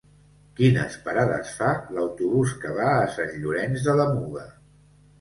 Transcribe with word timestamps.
Quines 0.59 0.95
parades 1.07 1.53
fa 1.59 1.69
l'autobús 1.97 2.57
que 2.65 2.75
va 2.81 2.91
a 2.97 3.07
Sant 3.21 3.33
Llorenç 3.39 3.89
de 3.91 3.99
la 4.03 4.13
Muga? 4.19 4.53